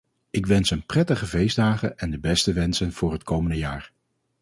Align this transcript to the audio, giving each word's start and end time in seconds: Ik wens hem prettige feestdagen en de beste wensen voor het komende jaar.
Ik 0.29 0.45
wens 0.45 0.69
hem 0.69 0.85
prettige 0.85 1.25
feestdagen 1.25 1.97
en 1.97 2.11
de 2.11 2.19
beste 2.19 2.53
wensen 2.53 2.93
voor 2.93 3.11
het 3.11 3.23
komende 3.23 3.57
jaar. 3.57 3.91